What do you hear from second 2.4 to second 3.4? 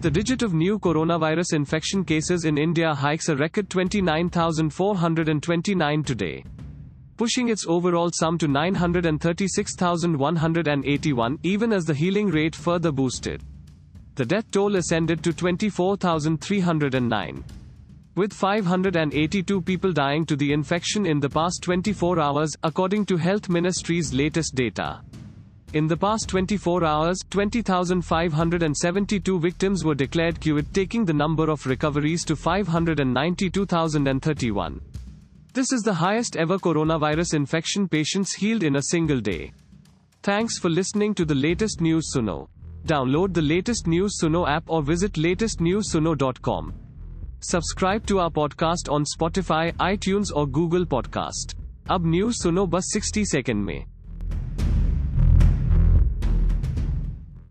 in India hikes a